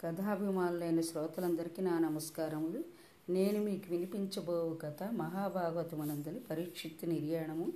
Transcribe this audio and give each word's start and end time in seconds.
కథాభిమానులైన 0.00 1.00
శ్రోతలందరికీ 1.00 1.82
నా 1.82 1.98
నమస్కారములు. 1.98 2.84
నేను 3.32 3.64
మీకు 3.64 3.90
వినిపించబోవు 3.90 4.74
కథ 4.74 5.12
మహాభాగవతమనందలి 5.12 6.40
పరీక్షిత్తు 6.50 7.06
నిర్యాణము 7.06 7.72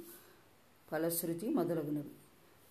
ఫలశ్రుతి 0.92 1.49
మొదలగునవి. 1.49 2.10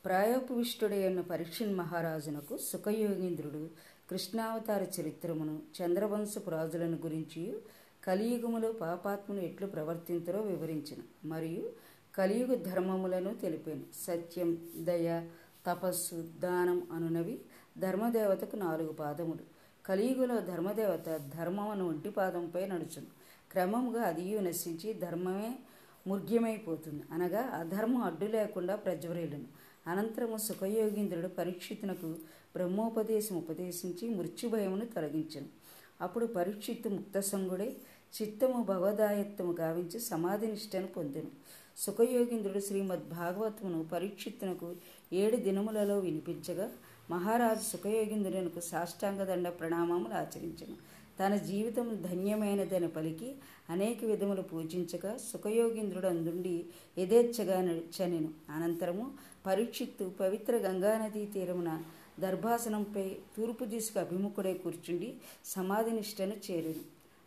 ప్రాయోపవిష్టుడైన 0.05 1.21
పరీక్షిన్ 1.21 1.75
మహారాజునకు 1.75 2.57
సుఖయోగీంద్రుడు 2.57 3.69
కృష్ణావతార 4.09 4.87
చరిత్రమును 5.01 5.59
చంద్రవంశపు 5.81 6.49
రాజులను 6.49 6.97
గురించి 6.97 7.61
కలియుగములో 8.03 8.71
పాపాత్ములు 8.71 9.41
ఎట్లు 9.41 9.67
ప్రవర్తింతరో 9.67 10.41
వివరించిన 10.41 11.27
మరియు 11.27 11.71
కలియుగ 12.15 12.55
ధర్మములను 12.55 13.33
తెలిపాను 13.33 13.83
సత్యం 14.05 14.71
దయ 14.77 15.27
తపస్సు 15.67 16.29
దానం 16.39 16.87
అనునవి 16.91 17.41
ధర్మదేవతకు 17.77 18.55
నాలుగు 18.55 18.91
పాదములు. 18.91 19.52
కలియుగలో 19.85 20.39
ధర్మదేవత 20.39 21.17
ధర్మమును 21.37 21.87
ఒంటి 21.87 22.09
పాదంపై 22.09 22.65
నడుచును. 22.65 23.09
క్రమముగా 23.51 24.01
అదియు 24.01 24.39
నశించి 24.39 24.93
ధర్మమే 24.93 25.51
ముర్గ్యమైపోతుంది 26.07 27.03
అనగా 27.11 27.41
అధర్మం 27.41 28.01
అడ్డు 28.01 28.25
లేకుండా 28.25 28.75
ప్రజ్వరేలును 28.75 29.45
అనంతరము 29.87 30.37
సుఖయోగీంద్రుడు 30.37 31.27
పరీక్షితునకు 31.27 32.09
బ్రహ్మోపదేశం 32.55 33.35
ఉపదేశించి 33.35 34.09
మృత్యుభయమును 34.09 34.85
తొలగించను. 34.85 35.49
అప్పుడు 36.01 36.25
పరీక్షిత్తు 36.25 36.89
ముక్తసంగుడే 36.89 37.75
చిత్తము 38.15 38.63
భగవదాయత్తము 38.63 39.53
గావించి 39.59 39.99
సమాధి 39.99 40.47
నిష్టను 40.47 40.87
పొందెను. 40.87 41.31
సుఖయోగీంద్రుడు 41.77 42.59
శ్రీమద్ 42.59 43.09
భాగవతమును 43.09 43.83
పరీక్షిత్తునకు 43.93 44.75
ఏడు 45.13 45.35
దినములలో 45.35 45.99
వినిపించగా 45.99 46.71
మహారాజు 47.09 47.61
సుఖయోగీంద్రునికి 47.61 48.61
సాష్టాంగదండ 48.61 49.49
ప్రణామములు 49.49 50.13
ఆచరించను. 50.13 50.75
తన 51.19 51.35
జీవితం 51.35 52.01
ధన్యమైనదని 52.09 52.87
పలికి 52.87 53.35
అనేక 53.69 54.05
విధములు 54.05 54.41
పూజించగా 54.41 55.17
సుఖయోగీంద్రుడు 55.17 56.07
అందుండి 56.07 56.65
యథేచ్ఛగా 56.97 57.61
నడిచనెను. 57.61 58.29
అనంతరము 58.49 59.11
పరీక్షిత్తు 59.45 60.11
పవిత్ర 60.19 60.57
గంగానదీ 60.57 61.25
తీరమున 61.25 61.83
దర్భాసనంపై 62.19 63.15
తూర్పు 63.37 63.65
దిశకు 63.65 63.99
అభిముఖుడై 63.99 64.53
కూర్చుండి 64.53 65.13
సమాధినిష్టను 65.45 66.35
చేరెను. 66.51 66.83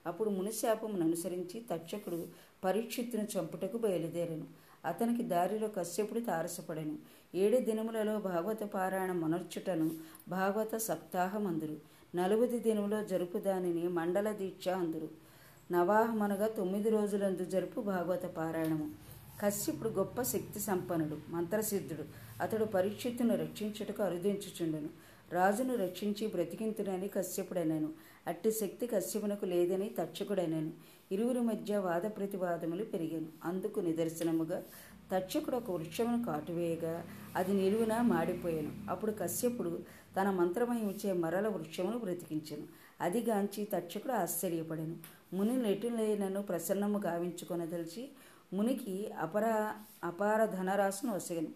అప్పుడు 0.06 0.30
మునిశాపమును 0.30 1.04
అనుసరించి 1.04 1.62
తక్షకుడు 1.70 2.26
పరీక్షిత్తును 2.64 3.26
చంపుటకు 3.38 3.78
బయలుదేరను. 3.78 4.46
అతనికి 4.84 5.22
దారిలో 5.22 5.68
కశ్యపుడు 5.68 6.20
తారసపడెను. 6.20 7.15
ఏడు 7.36 7.58
దినములలో 7.58 8.18
భాగవత 8.18 8.62
పారాయణ 8.62 9.12
మునర్చుటను 9.12 9.90
భాగవత 10.28 10.76
సప్తాహమందురు. 10.76 11.76
నలుగుది 12.14 12.58
దినములో 12.58 13.04
జరుపు 13.04 13.38
దానిని 13.38 13.88
మండల 13.88 14.32
దీక్ష 14.32 14.68
అందురు. 14.68 15.08
నవాహమనగా 15.72 16.48
తొమ్మిది 16.48 16.90
రోజులందు 16.90 17.44
జరుపు 17.44 17.80
భాగవత 17.80 18.26
పారాయణము. 18.26 18.90
కశ్యపుడు 19.42 19.88
గొప్ప 19.88 20.22
శక్తి 20.22 20.60
సంపన్నుడు 20.60 21.16
మంత్రసిద్ధుడు. 21.28 22.04
అతడు 22.42 22.64
పరీక్షిత్తును 22.64 23.36
రక్షించుటకు 23.36 24.02
అరుదించుచుండెను. 24.02 24.88
రాజును 25.32 25.74
రక్షించి 25.76 26.26
బ్రతికింతునని 26.26 27.08
కశ్యపుడనెను. 27.08 27.88
అట్టి 28.26 28.52
శక్తి 28.52 28.86
కశ్యపునకు 28.86 29.44
లేదని 29.44 29.90
తక్షకుడనను 29.98 30.70
ఇరువురి 31.12 31.40
మధ్య 31.40 31.78
వాద 31.78 32.00
ప్రతివాదములు 32.00 32.84
పెరిగాను. 32.84 33.26
అందుకు 33.44 33.80
నిదర్శనముగా 33.80 34.62
తక్షకుడు 35.12 35.56
ఒక 35.56 35.70
వృక్షమును 35.70 36.24
కాటువేయగా 36.24 37.04
అది 37.36 37.52
నిలువున 37.52 38.00
మాడిపోయాను. 38.00 38.90
అప్పుడు 38.90 39.12
కశ్యపుడు 39.12 39.82
తన 40.20 40.30
మంత్రమహించే 40.30 41.12
మరల 41.12 41.48
వృక్షమును 41.48 41.98
బ్రతికించాను. 41.98 42.62
అది 43.00 43.20
గాంచి 43.20 43.68
తక్షకుడు 43.74 44.12
ఆశ్చర్యపడెను. 44.12 44.96
ముని 45.32 45.56
నెటులైనను 45.56 46.42
ప్రసన్నము 46.42 46.98
గావించుకొనదలిచి 46.98 48.08
మునికి 48.52 49.12
అపరా 49.12 49.76
అపార 50.04 50.44
ధనరాశును 50.44 51.14
వసగను 51.14 51.48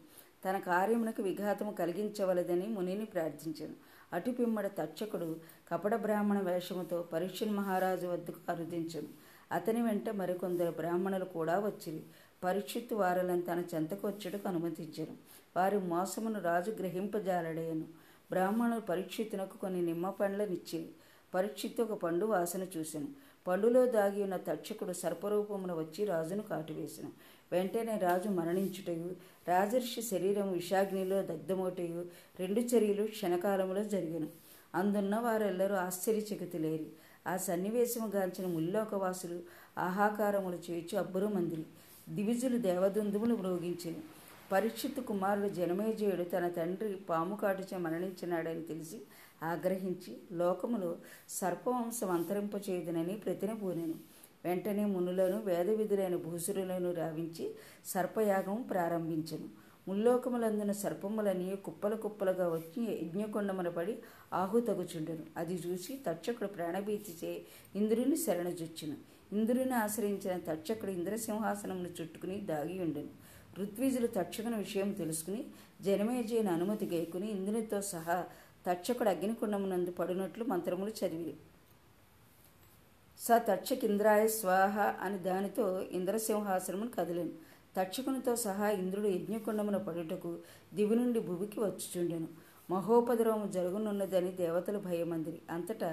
తన 0.44 0.58
కార్యమునకు 0.58 1.22
విఘాతము 1.22 1.72
కలిగించవలదని 1.72 2.66
మునిని 2.66 3.04
ప్రార్థించాను. 3.04 3.74
అటుపిమ్మడ 4.12 4.66
తక్షకుడు 4.66 5.36
కపట 5.70 5.94
బ్రాహ్మణ 5.94 6.38
వేషముతో 6.38 7.02
పరీక్షణ్ 7.02 7.50
మహారాజు 7.50 8.06
వద్దకు 8.06 8.52
అరుదించను. 8.52 9.29
అతని 9.52 9.82
వెంట 9.82 10.10
మరికొందరు 10.10 10.70
బ్రాహ్మణులు 10.70 11.24
కూడా 11.24 11.58
వచ్చిరి. 11.58 12.02
పరీక్షిత్తు 12.44 12.94
వారలను 12.94 13.42
తన 13.42 13.62
చెంతకు 13.74 14.08
వచ్చుటకు 14.08 14.48
అనుమతించను. 14.48 15.14
వారి 15.56 15.78
మోసమును 15.78 16.40
రాజు 16.40 16.70
గ్రహింపజాలడేయను 16.70 17.86
బ్రాహ్మణులు 18.30 18.80
పరీక్షితునకు 18.80 19.56
కొన్ని 19.58 19.82
నిమ్మ 19.82 20.10
పండ్లనిచ్చిరి. 20.10 20.88
పరీక్షిత్తు 21.34 21.82
ఒక 21.82 22.02
పండు 22.02 22.26
వాసన 22.26 22.66
చూశాను 22.76 23.08
పండులో 23.46 23.86
దాగి 23.86 24.22
ఉన్న 24.22 24.36
తక్షకుడు 24.36 24.92
సర్పరూపమున 24.92 25.72
వచ్చి 25.72 26.04
రాజును 26.04 26.42
కాటువేశాను 26.42 27.12
వెంటనే 27.52 27.98
రాజు 27.98 28.28
మరణించుటయు 28.28 29.10
రాజర్షి 29.48 30.02
శరీరం 30.02 30.52
విషాగ్నిలో 30.52 31.22
దగ్ధమోటయు 31.22 32.04
రెండు 32.40 32.60
చర్యలు 32.60 33.06
క్షణకాలంలో 33.06 33.84
జరిగను. 33.84 34.28
అందున్న 34.74 35.16
వారెల్లరూ 35.16 35.74
ఆశ్చర్యచకితులేరి. 35.74 36.88
ఆ 37.26 37.36
సన్నివేశము 37.36 38.06
గాంచిన 38.06 38.46
ముల్లోకవాసులు 38.46 39.40
ఆహాకారములు 39.78 40.58
చేర్చి 40.70 40.98
అబ్బురు 40.98 41.26
మందిరి 41.26 41.64
దివిజులు 42.08 42.58
దేవదుందుములు 42.58 43.34
మ్రోగించెను. 43.34 44.02
పరీక్షిత్ 44.52 45.00
కుమారుడు 45.00 45.48
జనమేజయుడు 45.48 46.22
తన 46.22 46.48
తండ్రి 46.48 46.94
పాము 46.94 47.36
కాటుచే 47.36 47.78
మరణించినాడని 47.78 48.62
తెలిసి 48.62 49.00
ఆగ్రహించి 49.42 50.16
లోకములో 50.32 50.96
సర్పవంశం 51.28 52.10
అంతరింపచేయుదునని 52.10 53.14
ప్రతినపూనెను 53.14 53.94
వెంటనే 54.44 54.84
మునులను 54.84 55.42
వేదవిధులైన 55.42 56.16
భూసురులను 56.16 56.92
రావించి 56.92 57.54
సర్పయాగం 57.86 58.62
ప్రారంభించను. 58.62 59.48
ముల్లోకములందున 59.88 60.72
సర్పములని 60.72 61.56
కుప్పల 61.56 61.94
కుప్పలుగా 61.94 62.48
వచ్చి 62.48 62.82
యజ్ఞకొండమున 63.04 63.68
పడి 63.68 63.98
ఆహుతగుచుండెను. 64.32 65.22
అది 65.36 65.54
చూసి 65.54 66.00
తక్షకుడు 66.06 66.48
ప్రాణభీతిచే 66.48 67.42
ఇంద్రుని 67.76 68.16
శరణజుచ్చును. 68.16 68.96
ఇంద్రుని 69.32 69.74
ఆశ్రయించిన 69.74 70.38
తక్షకుడు 70.38 70.90
ఇంద్రసింహాసనమును 70.90 71.88
చుట్టుకుని 72.00 72.40
దాగి 72.40 72.78
ఉండెను 72.78 73.08
ఋత్విజులు 73.60 74.06
తక్షకుని 74.06 74.56
విషయం 74.56 74.92
తెలుసుకుని 74.92 75.44
జనమేజయుని 75.82 76.48
అనుమతి 76.48 76.86
గైకుని 76.86 77.30
ఇంద్రునితో 77.30 77.82
సహా 77.82 78.24
తక్షకుడు 78.66 79.08
అగ్నికుండమునందు 79.08 79.90
పడినట్లు 79.90 80.44
మంత్రములు 80.44 80.90
చదివి 80.90 81.34
స 83.20 83.28
తక్షకింద్రాయ 83.48 84.28
స్వాహ 84.28 84.78
అని 84.80 85.18
దానితో 85.18 85.82
ఇంద్రసింహాసనమును 85.82 86.90
కదిలేను. 86.90 87.30
తక్షకునితో 87.76 88.36
సహా 88.36 88.70
ఇంద్రుడు 88.70 89.08
యజ్ఞకుండమున 89.08 89.76
పడుటకు 89.76 90.38
దివి 90.74 90.96
నుండి 90.96 91.20
భువికి 91.20 91.60
వచ్చుచుండెను. 91.60 92.28
మహోపద్రవము 92.70 93.46
జరుగునున్నదని 93.52 94.30
దేవతలు 94.32 94.78
భయమందిరి. 94.78 95.38
అంతటా 95.50 95.90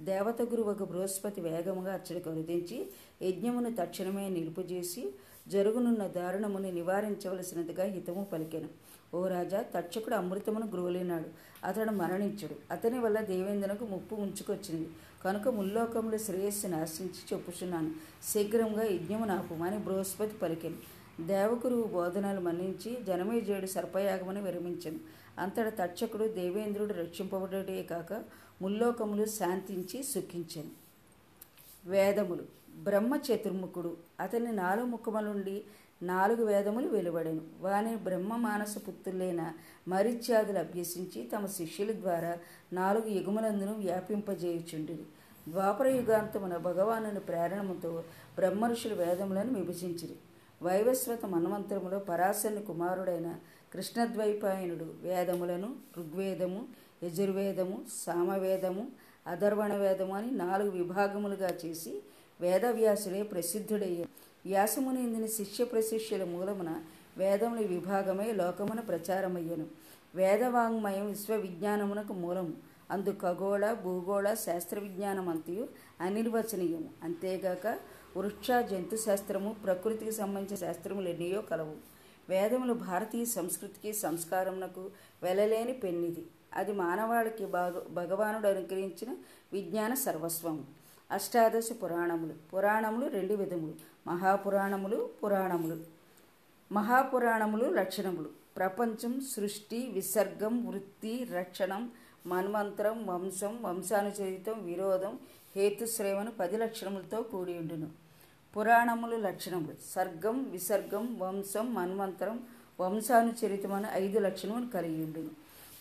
దేవత 0.00 0.42
గురువకు 0.42 0.84
బృహస్పతి 0.84 1.40
వేగముగా 1.40 1.92
అచ్చడికి 1.92 2.28
వరుదించి 2.28 2.78
యజ్ఞమును 3.22 3.70
తక్షణమే 3.80 4.28
నిలుపుజేసి 4.28 5.02
జరుగునున్న 5.48 6.06
దారుణముని 6.06 6.72
నివారించవలసినదిగా 6.72 7.84
హితము 7.84 8.22
పలికెను. 8.32 8.68
ఓ 9.16 9.26
రాజా 9.28 9.60
తక్షకుడు 9.74 10.14
అమృతమును 10.14 10.66
గ్రోలినాడు. 10.66 11.28
అతడు 11.66 11.90
మరణించుడు. 11.90 12.56
అతని 12.70 12.98
వల్ల 12.98 13.20
దేవేంద్రనకు 13.20 13.84
ముప్పు 13.84 14.14
ఉంచుకొచ్చింది 14.14 14.88
కనుక 15.24 15.48
ముల్లోకములు 15.48 16.18
శ్రేయస్సును 16.18 16.82
ఆశించి 16.82 17.36
చెప్పుచున్నాను. 17.36 17.90
శీఘ్రంగా 18.32 18.82
యజ్ఞము 18.82 19.24
నాపుమని 19.24 19.78
బృహస్పతి 19.78 20.34
పలికెను. 20.34 20.76
దేవగురువు 21.26 21.82
బోధనలు 21.82 22.40
మన్నించి 22.40 22.98
జనమేజయుడు 23.04 23.66
సర్పయాగమని 23.66 24.40
విరమించను. 24.40 24.98
అంతట 25.38 25.82
తక్షకుడు 25.82 26.24
దేవేంద్రుడు 26.24 26.94
రక్షింపబడే 26.94 27.82
కాక 27.82 28.24
ముల్లోకములు 28.62 29.24
శాంతించి 29.24 30.02
సుఖించను. 30.02 30.70
వేదములు. 31.90 32.42
బ్రహ్మ 32.82 33.16
చతుర్ముఖుడు 33.16 33.96
అతని 34.20 34.52
నాలుగు 34.52 34.86
ముఖములుండి 34.86 35.62
నాలుగు 36.02 36.44
వేదములు 36.44 36.88
వెలువడెను. 36.88 37.40
వాని 37.60 37.96
బ్రహ్మ 37.96 38.36
మానస 38.36 38.74
పుత్రులైన 38.88 39.52
మరిత్యాదులు 39.88 40.58
అభ్యసించి 40.58 41.30
తమ 41.36 41.46
శిష్యుల 41.46 41.92
ద్వారా 41.92 42.38
నాలుగు 42.72 43.08
యుగములందును 43.08 43.74
వ్యాపింపజేయుచుండిరి. 43.74 45.04
ద్వాపర 45.48 45.88
యుగాంతమున 45.88 46.56
భగవానుని 46.56 47.20
ప్రేరణముతో 47.20 48.04
బ్రహ్మఋషులు 48.36 48.94
వేదములను 48.94 49.52
విభజించిరి. 49.52 50.16
వైవస్వత 50.62 51.26
మన్వంతరములో 51.26 51.98
పరాశరుని 51.98 52.62
కుమారుడైన 52.62 53.34
కృష్ణద్వైపాయనుడు 53.74 54.84
వేదములను 55.02 55.76
ఋగ్వేదము 55.98 56.68
యజుర్వేదము 57.04 57.82
సామవేదము 58.06 58.88
అధర్వణ 59.26 59.72
వేదము 59.74 60.14
అని 60.14 60.30
నాలుగు 60.30 60.70
విభాగములుగా 60.70 61.50
చేసి 61.64 62.02
వేదవ్యాసులే 62.40 63.22
ప్రసిద్ధుడయ్యాడు 63.22 64.29
వ్యాసముని 64.46 65.02
ఇందిన 65.02 65.26
శిష్య 65.26 65.64
ప్రశిష్యుల 65.64 66.24
మూలమున 66.24 66.82
వేదముల 67.16 67.58
విభాగమై 67.58 68.32
లోకమున 68.32 68.80
ప్రచారమయ్యను. 68.80 69.66
వేదవాంగ్మయం 70.14 71.06
విశ్వవిజ్ఞానమునకు 71.06 72.12
మూలము 72.12 72.52
అందు 72.90 73.16
ఖగోళ 73.22 73.72
భూగోళ 73.72 74.34
శాస్త్ర 74.34 74.78
విజ్ఞానం 74.78 75.28
అంతయు 75.28 75.68
అనిర్వచనీయము. 76.00 76.90
అంతేగాక 77.02 77.66
వృక్ష 78.16 78.50
జంతు 78.70 78.96
శాస్త్రము 78.96 79.56
ప్రకృతికి 79.64 80.12
సంబంధించిన 80.12 80.56
శాస్త్రములు 80.56 81.08
ఎన్నయో 81.08 81.42
కలవు. 81.42 81.76
వేదములు 82.28 82.72
భారతీయ 82.72 83.24
సంస్కృతికి 83.24 83.92
సంస్కారమునకు 83.92 84.90
వెలలేని 85.22 85.72
పెన్నిది. 85.72 86.26
అది 86.54 86.72
మానవాళికి 86.72 87.46
భాగ 87.46 87.78
భగవానుడు 87.78 88.48
అనుగ్రహించిన 88.48 89.16
విజ్ఞాన 89.52 89.94
సర్వస్వము. 89.94 90.79
అష్టాదశ 91.10 91.68
పురాణములు. 91.82 92.32
పురాణములు 92.54 93.06
రెండు 93.06 93.34
విధములు. 93.34 93.74
మహాపురాణములు 94.06 95.10
పురాణములు. 95.22 95.76
మహాపురాణములు 96.72 97.64
లక్షణములు. 97.64 98.28
ప్రపంచం 98.56 99.20
సృష్టి 99.20 99.90
విసర్గం 99.92 100.66
వృత్తి 100.66 101.24
రక్షణం 101.24 101.90
మన్వంతరం 102.26 103.06
వంశం 103.06 103.62
వంశానుచరితం 103.62 104.64
విరోధం 104.64 105.18
హేతుశ్రేమను 105.56 106.30
పది 106.30 106.56
లక్షణములతో 106.56 107.22
కూడి 107.22 107.58
ఉండును. 107.58 107.90
పురాణములు 108.56 109.16
లక్షణములు. 109.16 109.74
సర్గం 109.94 110.50
విసర్గం 110.50 111.18
వంశం 111.18 111.74
మన్వంతరం 111.74 112.42
వంశానుచరితం 112.80 113.72
అని 113.72 113.86
ఐదు 113.92 114.18
లక్షణములు 114.18 114.66
కలిగి 114.66 115.04
ఉండును. 115.04 115.30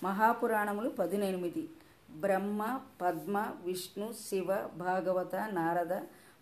మహాపురాణములు 0.04 0.90
పదినెనిమిది. 0.90 1.70
బ్రహ్మ 2.15 2.81
పద్మ 3.01 3.53
విష్ణు 3.63 4.13
శివ 4.29 4.67
భాగవత 4.77 5.35
నారద 5.35 5.94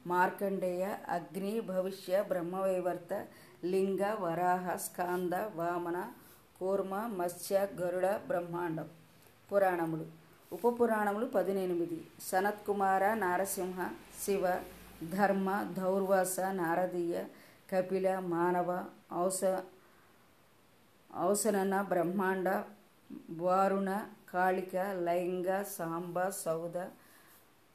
మార్కండేయ 0.07 0.97
అగ్ని 1.09 1.59
భవిష్య 1.59 2.23
బ్రహ్మవైవర్త 2.23 3.27
లింగ 3.63 4.15
వరాహ 4.19 4.75
స్కాంద 4.75 5.33
వామన 5.33 6.11
కూర్మ 6.59 6.95
మత్స్య 6.95 7.67
గరుడ 7.75 8.05
బ్రహ్మాండం. 8.27 8.89
పురాణములు. 9.51 10.05
ఉపపురాణములు 10.53 11.25
పదినెనిమిది. 11.25 12.07
సనత్కుమార 12.21 13.13
నారసింహ 13.13 13.89
శివ 14.25 14.63
ధర్మ 15.11 15.73
ధౌర్వాస 15.77 16.39
నారదీయ 16.39 17.23
కపిల 17.71 18.19
మానవ 18.19 18.85
ఔస 19.13 19.61
ఔసనన 21.19 21.81
బ్రహ్మాండ 21.81 22.63
వారుణ 23.31 24.05
కాళిక 24.33 24.75
లైంగ 24.77 25.63
సాంబ 25.77 26.29
సౌద 26.29 26.85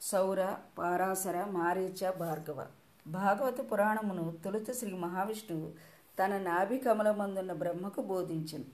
సౌర 0.01 0.57
పారాసర 0.77 1.45
మారీచ 1.45 2.11
భార్గవ. 2.11 2.67
భాగవత 3.07 3.71
పురాణమును 3.71 4.37
తొలుత 4.45 4.71
శ్రీ 4.71 4.93
మహావిష్ణువు 4.93 5.71
తన 6.19 6.37
నాభి 6.37 6.77
కమలమందున్న 6.77 7.53
బ్రహ్మకు 7.53 8.01
బోధించను. 8.01 8.65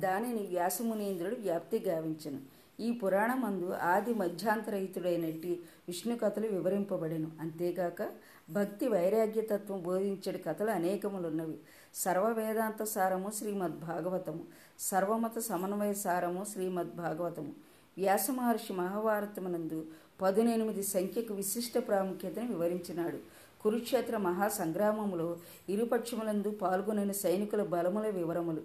దానిని 0.00 0.46
వ్యాసమునీంద్రుడు 0.46 1.34
వ్యాప్తి 1.34 1.78
గావించను. 1.78 2.57
ఈ 2.80 2.90
పురాణమందు 2.90 3.74
ఆది 3.82 4.14
మధ్యాంతరహితుడైనట్టి 4.14 5.60
విష్ణు 5.88 6.16
కథలు 6.16 6.46
వివరింపబడెను. 6.46 7.30
అంతేగాక 7.40 8.08
భక్తి 8.50 8.88
వైరాగ్యతత్వం 8.88 9.82
బోధించడి 9.82 10.38
కథలు 10.38 10.70
అనేకములున్నవి. 10.70 11.58
సర్వ 11.94 12.28
వేదాంత 12.28 12.82
సారము 12.84 13.30
శ్రీమద్భాగవతము. 13.30 14.44
సర్వమత 14.78 15.38
సమన్వయ 15.38 15.92
సారము 15.92 16.44
శ్రీమద్భాగవతము. 16.44 17.52
వ్యాసమహర్షి 17.98 17.98
వ్యాస 17.98 18.30
మహర్షి 18.30 18.72
మహాభారతమునందు 18.72 19.86
పదునెనిమిది 20.22 20.82
సంఖ్యకు 20.82 21.34
విశిష్ట 21.34 21.78
ప్రాముఖ్యతను 21.78 22.46
వివరించినాడు. 22.46 23.18
కురుక్షేత్ర 23.60 24.16
మహాసంగ్రామములో 24.16 25.36
ఇరుపక్షములందు 25.68 26.50
పాల్గొనిన 26.50 27.12
సైనికుల 27.12 27.62
బలముల 27.62 28.08
వివరములు. 28.08 28.62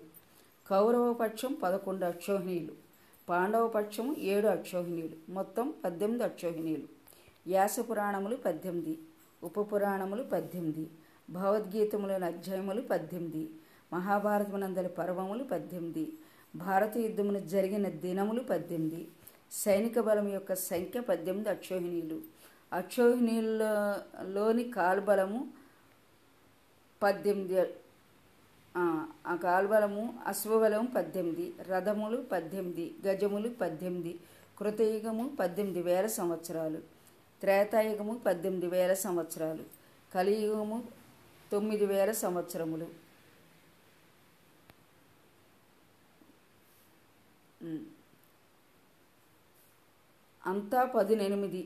కౌరవ 0.69 1.13
పక్షం 1.13 1.57
పదకొండు 1.63 2.05
అక్షోహిణీయులు 2.05 2.82
పాండవ 3.29 3.67
పక్షము 3.67 4.15
ఏడు 4.19 4.47
అక్షోహిణీయులు 4.47 5.31
మొత్తం 5.31 5.73
పద్దెనిమిది 5.85 6.23
అక్షోహిణీయులు 6.23 6.87
వ్యాసపురాణములు 7.47 8.35
పద్దెనిమిది. 8.35 8.99
ఉపపురాణములు 9.43 10.23
పద్దెనిమిది. 10.23 10.89
భగవద్గీతములోని 11.29 12.25
అధ్యాయములు 12.25 12.81
పద్దెనిమిది. 12.81 13.49
మహాభారతమునందలి 13.93 14.89
పర్వములు 14.89 15.43
పద్దెనిమిది. 15.43 16.13
భారత 16.55 16.97
యుద్ధమును 16.97 17.39
జరిగిన 17.39 17.89
దినములు 17.89 18.39
పద్దెనిమిది. 18.39 19.07
సైనిక 19.51 19.99
బలం 19.99 20.33
యొక్క 20.33 20.53
సంఖ్య 20.55 20.99
పద్దెనిమిది 20.99 21.49
అక్షోహిణీయులు 21.49 22.21
అక్షోహిణీయులలోని 22.73 24.63
కాల్బలము 24.63 25.47
పద్దెనిమిది 27.03 27.59
ఆ 29.25 29.35
కాల్బలము 29.43 30.03
అశ్వబలము 30.27 30.87
పద్దెనిమిది 30.95 31.45
రథములు 31.69 32.17
పద్దెనిమిది 32.31 32.85
గజములు 33.07 33.49
పద్దెనిమిది 33.61 34.13
కృతయుగము 34.57 35.35
పద్దెనిమిది 35.39 35.81
వేల 35.81 36.05
సంవత్సరాలు 36.17 36.79
త్రేతాయుగము 37.41 38.13
పద్దెనిమిది 38.25 38.67
వేల 38.67 38.93
సంవత్సరాలు 39.05 39.63
కలియుగము 40.11 40.77
తొమ్మిది 41.51 41.85
వేల 41.85 42.11
సంవత్సరములు. 42.23 42.87
అంతా 50.43 50.83
పదినెనిమిది 50.95 51.61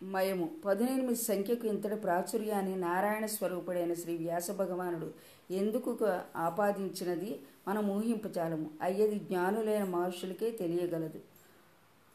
మయము. 0.00 0.46
పదినెనిమిది 0.64 1.20
సంఖ్యకు 1.22 1.66
ఇంతటి 1.66 1.96
ప్రాచుర్యాన్ని 1.96 2.76
నారాయణ 2.76 3.26
స్వరూపుడైన 3.26 3.94
శ్రీ 3.94 4.16
వ్యాస 4.16 4.50
భగవానుడు 4.60 5.08
ఎందుకు 5.52 5.96
ఆపాదించినది? 6.36 7.40
మనం 7.68 7.90
ఊహింపచాలము 7.90 8.70
అయ్యది 8.82 9.18
జ్ఞానులైన 9.18 9.84
మహర్షులకే 9.84 10.50
తెలియగలదు. 10.50 11.20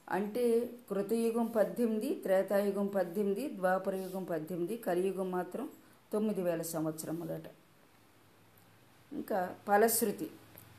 అంటే 0.10 0.70
కృతయుగం 0.90 1.46
పద్దెనిమిది 1.46 2.14
త్రేతాయుగం 2.14 2.88
పద్దెనిమిది 2.88 3.50
ద్వాపరయుగం 3.56 4.24
పద్దెనిమిది 4.24 4.78
కలియుగం 4.78 5.32
మాత్రం 5.32 5.70
తొమ్మిది 6.14 6.42
వేల 6.42 6.62
సంవత్సరములట. 6.62 7.48
ఇంకా 9.14 9.56
ఫలశ్రుతి. 9.68 10.28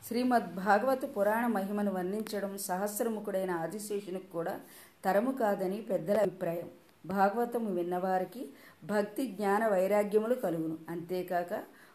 శ్రీమద్ 0.07 0.55
భాగవత 0.55 1.17
పురాణ 1.17 1.47
మహిమను 1.47 1.91
వర్ణించడం 1.91 2.57
సహస్రముఖుడైన 2.57 3.51
ఆదిశేషునికి 3.51 4.27
కూడా 4.27 4.59
తరము 5.05 5.31
కాదని 5.31 5.81
పెద్దల 5.81 6.17
అభిప్రాయం. 6.17 6.69
భాగవతము 7.05 7.73
విన్నవారికి 7.73 8.49
భక్తి 8.83 9.27
జ్ఞాన 9.27 9.67
వైరాగ్యములు 9.67 10.35
కలుగును. 10.35 10.77
అంతేకాక 10.89 11.53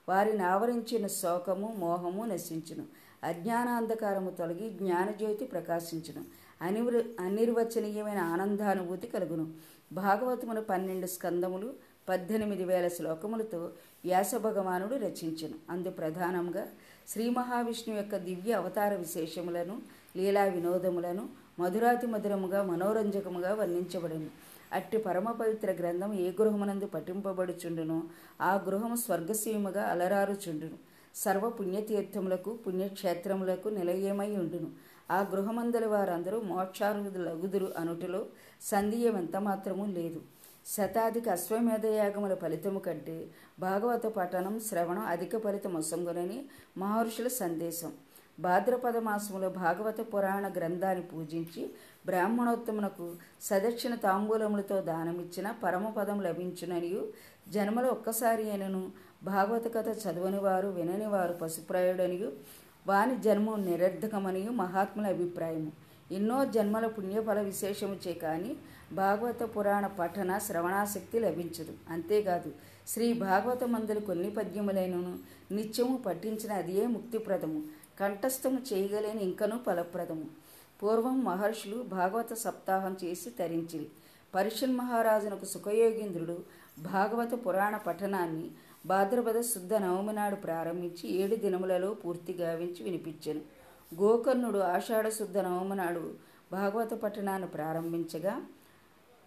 వారిని 0.09 0.43
ఆవరించిన 0.43 1.07
శోకము 1.07 1.75
మోహము 1.79 2.25
నశించును. 2.25 2.85
అజ్ఞానాంధకారము 3.25 4.31
తొలగి 4.31 4.71
జ్ఞానజ్యోతి 4.71 5.45
ప్రకాశించును. 5.45 6.25
అనివృ 6.63 7.03
అనిర్వచనీయమైన 7.21 8.19
ఆనందానుభూతి 8.19 9.07
కలుగును. 9.07 9.47
భాగవతమును 9.93 10.61
పన్నెండు 10.61 11.07
స్కందములు 11.07 11.73
పద్దెనిమిది 12.09 12.65
వేల 12.65 12.89
శ్లోకములతో 12.89 13.59
వ్యాస 14.05 14.35
భగవానుడు 14.35 14.95
రచించను. 14.95 15.55
అందు 15.71 15.91
ప్రధానంగా 15.91 16.67
శ్రీ 17.09 17.31
మహావిష్ణువు 17.31 18.01
యొక్క 18.01 18.17
దివ్య 18.17 18.53
అవతార 18.53 18.95
విశేషములను 18.95 19.83
లీలా 20.17 20.45
వినోదములను 20.45 21.29
మధురాతి 21.59 22.07
మధురముగా 22.07 22.63
మనోరంజకముగా 22.63 23.55
వర్ణించబడను. 23.55 24.44
అట్టి 24.75 24.99
పరమపవిత్ర 24.99 25.73
గ్రంథం 25.73 26.13
ఏ 26.15 26.31
గృహమునందు 26.31 26.87
పఠింపబడుచుండునో 26.87 28.03
ఆ 28.41 28.55
గృహము 28.55 28.97
స్వర్గసీమగా 28.97 29.83
అలరారుచుండును. 29.83 30.79
సర్వ 31.15 31.49
పుణ్యతీర్థములకు 31.49 32.55
పుణ్యక్షేత్రములకు 32.67 33.69
నిలయమై 33.69 34.37
ఉండును. 34.37 34.71
ఆ 35.11 35.21
గృహమందలి 35.21 35.87
వారందరూ 35.87 36.41
మోక్షారులగుదురు 36.41 37.73
అనుటిలో 37.79 38.27
సందేహం 38.63 39.19
ఎంత 39.19 39.37
మాత్రమూ 39.37 39.87
లేదు. 39.87 40.21
శతాధిక 40.67 41.29
అశ్వమేధయాగముల 41.29 42.35
ఫలితము 42.35 42.79
కంటే 42.79 43.29
భాగవత 43.61 44.07
పఠనం 44.07 44.61
శ్రవణం 44.61 45.07
అధిక 45.07 45.37
ఫలితం 45.37 45.75
వసంగునని 45.75 46.45
మహర్షుల 46.79 47.29
సందేశం. 47.29 47.93
భాద్రపద 48.41 48.97
మాసములో 48.97 49.49
భాగవత 49.49 50.01
పురాణ 50.15 50.53
గ్రంథాన్ని 50.57 51.05
పూజించి 51.05 51.71
బ్రాహ్మణోత్తమునకు 52.07 53.17
సదక్షిణ 53.43 53.95
తాంబూలములతో 53.95 54.81
దానమిచ్చిన 54.81 55.55
పరమపదం 55.65 56.23
లభించుననియు. 56.23 57.13
జన్మలో 57.49 57.89
ఒక్కసారి 57.89 58.51
అయినను 58.51 58.93
భాగవత 59.23 59.75
కథ 59.75 59.89
చదవని 59.89 60.39
వారు 60.39 60.69
వినని 60.69 61.07
వారు 61.07 61.33
పశుప్రాయుడనియు. 61.33 62.33
వాని 62.87 63.17
జన్మం 63.17 63.65
నిరర్ధకమనియు 63.65 64.51
మహాత్ముల 64.51 65.07
అభిప్రాయము. 65.07 65.73
ఎన్నో 66.13 66.45
జన్మల 66.45 66.87
పుణ్యఫల 66.87 67.41
విశేషముచే 67.41 68.13
కానీ 68.13 68.57
భాగవత 68.93 69.43
పురాణ 69.43 69.87
పఠన 69.87 70.39
శ్రవణాశక్తి 70.39 71.19
లభించదు. 71.19 71.73
అంతేకాదు 71.91 72.53
శ్రీ 72.89 73.13
భాగవత 73.13 73.65
మందులు 73.65 74.01
కొన్ని 74.01 74.31
పద్యములైనను 74.31 75.19
నిత్యము 75.53 75.97
పఠించిన 75.97 76.53
అదియే 76.53 76.87
ముక్తిప్రదము. 76.87 77.63
కంఠస్థము 78.01 78.59
చేయగలేని 78.73 79.23
ఇంకనూ 79.23 79.57
ఫలప్రదము. 79.67 80.44
పూర్వం 80.83 81.25
మహర్షులు 81.25 81.83
భాగవత 81.83 82.33
సప్తాహం 82.35 82.97
చేసి 83.05 83.31
తరించిరి. 83.31 83.89
పరిషన్ 84.35 84.77
మహారాజునకు 84.77 85.45
సుఖయోగీంద్రుడు 85.45 86.37
భాగవత 86.79 87.33
పురాణ 87.47 87.77
పఠనాన్ని 87.77 88.51
భాద్రపద 88.87 89.41
శుద్ధ 89.41 89.75
నవమి 89.75 90.13
నాడు 90.13 90.37
ప్రారంభించి 90.37 91.05
ఏడు 91.09 91.37
దినములలో 91.37 91.95
పూర్తి 91.95 92.33
గావించి 92.33 92.83
వినిపించెను. 92.83 93.43
గోకర్ణుడు 94.01 94.59
ఆషాఢ 94.59 95.09
శుద్ధ 95.09 95.39
నవమి 95.39 95.77
నాడు 95.77 96.15
భాగవత 96.53 96.95
పఠనాన్ని 96.95 97.49
ప్రారంభించగా 97.49 98.35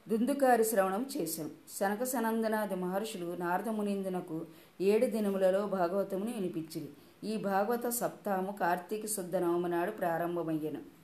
దుందుకారి 0.07 0.63
శ్రవణం 0.63 1.05
చేశాం 1.17 1.51
శనక 1.79 2.03
సనందనాది 2.03 2.75
మహర్షులు 2.75 3.35
నారదమునిందునకు 3.35 4.37
ఏడు 4.81 5.05
దినములలో 5.05 5.65
భాగవతముని 5.67 6.31
వినిపించింది 6.31 6.91
ఈ 7.23 7.37
భాగవత 7.37 7.87
సప్తాహము 7.89 8.51
కార్తీక 8.51 9.05
శుద్ధ 9.05 9.35
నవమి 9.35 9.69
నాడు 9.69 9.91
ప్రారంభమయ్యను. 9.91 10.96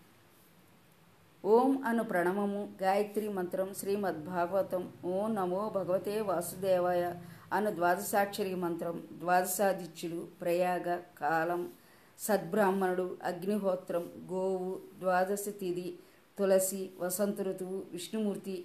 ఓం 1.45 1.71
అను 1.85 2.03
ప్రణవము 2.03 2.59
గాయత్రి 2.81 3.29
మంత్రం 3.29 3.69
శ్రీమద్భాగవతం. 3.79 4.83
ఓం 5.05 5.35
నమో 5.35 5.71
భగవతే 5.75 6.21
వాసుదేవాయ 6.21 7.13
అను 7.53 7.71
ద్వాదశాక్షరి 7.75 8.55
మంత్రం 8.55 9.03
ద్వాదశాదిత్యులు 9.13 10.27
ప్రయాగ 10.41 10.99
కాలం 11.17 11.69
సద్బ్రాహ్మణుడు 12.19 13.17
అగ్నిహోత్రం 13.23 14.05
గోవు 14.31 14.79
ద్వాదశ 14.99 15.45
తిథి 15.59 15.99
తులసి 16.37 16.81
వసంత 16.99 17.41
ఋతువు 17.41 17.83
విష్ణుమూర్తి 17.91 18.55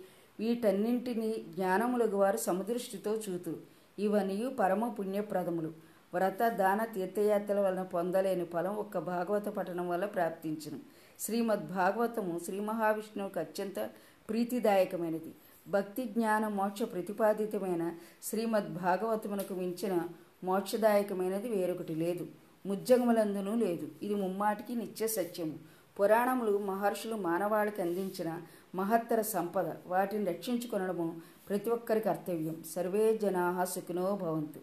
వీటన్నింటినీ 0.41 1.33
జ్ఞానములకు 1.55 2.17
వారు 2.17 2.37
సమదృష్టితో 2.37 3.15
చూతు 3.15 3.57
ఇవన్నీ 3.99 4.39
పరమ 4.61 4.89
పుణ్యప్రదములు. 4.89 5.73
వ్రత 6.15 6.43
దాన 6.49 6.85
తీర్థయాత్రల 6.85 7.61
వలన 7.61 7.83
పొందలేని 7.83 8.45
ఫలం 8.45 8.77
ఒక్క 8.77 8.99
భాగవత 8.99 9.49
పఠనం 9.49 9.89
వల్ల 9.89 10.05
ప్రాప్తించను. 10.07 10.79
శ్రీమద్ 11.19 11.69
భాగవతము 11.69 12.41
శ్రీ 12.45 12.61
మహావిష్ణువుకు 12.61 13.41
అత్యంత 13.41 13.91
ప్రీతిదాయకమైనది. 14.29 15.35
భక్తి 15.69 16.05
జ్ఞాన 16.05 16.49
మోక్ష 16.49 16.83
ప్రతిపాదితమైన 16.83 17.93
శ్రీమద్ 18.23 18.75
భాగవతమునకు 18.75 19.55
మించిన 19.55 20.09
మోక్షదాయకమైనది 20.45 21.49
వేరొకటి 21.49 21.95
లేదు. 21.95 22.27
ముజ్జగములందునూ 22.67 23.55
లేదు. 23.55 23.89
ఇది 24.03 24.15
ముమ్మాటికి 24.15 24.75
నిత్య 24.75 25.07
సత్యము. 25.07 25.55
పురాణములు 26.01 26.59
మహర్షులు 26.59 27.15
మానవాళికి 27.15 27.83
అందించిన 27.83 28.43
మహత్తర 28.75 29.21
సంపద. 29.21 29.73
వాటిని 29.87 30.25
రక్షించుకొనడము 30.25 31.21
ప్రతి 31.49 31.71
ఒక్కరి 31.71 32.01
కర్తవ్యం. 32.01 32.65
సర్వే 32.75 33.19
జనా 33.19 33.65
సుఖినో 33.65 34.17
భవంతు. 34.17 34.61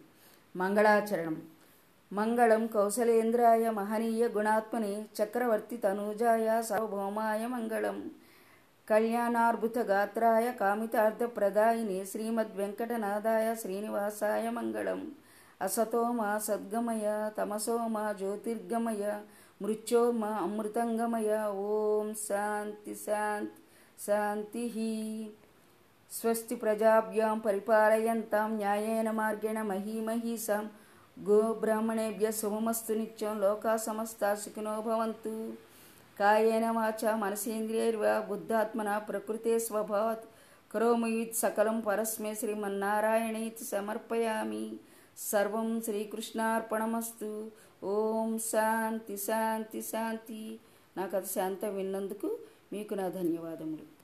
మంగళాచరణం. 0.58 1.42
మంగళం 2.12 2.66
కౌశలేంద్రాయ 2.66 3.70
మహనీయ 3.70 4.28
గుణాత్మని 4.28 5.04
చక్రవర్తి 5.18 5.76
తనూజాయ 5.76 6.62
సార్వభౌమాయ 6.62 7.46
మంగళం. 7.46 8.10
కళ్యాణార్భుత 8.88 9.78
గాత్రాయ 9.78 10.52
కామితార్థప్రదాయిని 10.52 12.06
శ్రీమద్ 12.06 12.56
వెంకటనాథాయ 12.56 13.54
శ్రీనివాసాయ 13.54 14.50
మంగళం. 14.50 15.12
అసతోమా 15.62 16.38
సద్గమయ 16.38 17.30
తమసోమా 17.38 18.12
జ్యోతిర్గమయ 18.12 19.20
మృత్యోర్మ 19.62 20.24
అమృతంగమయ. 20.24 21.44
ఓం 21.54 22.14
శాంతి 22.28 22.94
శాంతి 22.94 23.62
శాంతి 24.06 24.64
స్వస్తి 26.12 26.54
ప్రజాభ్యాం 26.54 27.38
పరిపాలయంతాం 27.38 28.56
న్యాయేన 28.56 29.10
మార్గేణ 29.10 29.62
మహీమహీసాం 29.62 30.70
గోబ్రాహ్మణేభ్య 31.20 32.32
శుభమస్తు 32.32 32.92
నిత్యం 32.92 33.40
లోకా 33.40 33.76
సమస్త 33.76 34.34
సుఖినో 34.34 34.80
భవంతు. 34.80 35.52
కాయేన 36.20 36.70
వాచ 36.70 37.14
మనసేంద్రియర్వ 37.14 38.26
బుద్ధాత్మన 38.28 38.98
ప్రకృతే 38.98 39.58
స్వభావత్. 39.58 40.24
కరోమయుత్ 40.74 41.34
సకలం 41.34 41.80
పరస్మే 41.80 42.34
శ్రీమన్నారాయణేతి 42.34 43.64
సమర్పయామి. 43.64 44.76
సర్వం 45.18 45.82
శ్రీకృష్ణార్పణమస్తు. 45.82 47.50
ఓం 47.84 48.38
శాంతి 48.38 49.16
శాంతి 49.16 49.82
శాంతి. 49.82 50.60
నా 50.96 51.06
కథ 51.06 51.24
శాంతం 51.24 51.76
విన్నందుకు 51.76 52.38
మీకు 52.72 52.94
నా 52.94 53.08
ధన్యవాదములు. 53.08 53.95